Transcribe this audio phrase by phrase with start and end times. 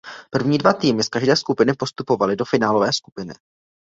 [0.29, 3.33] První dva týmy z každé skupiny postupovaly do finálové skupiny.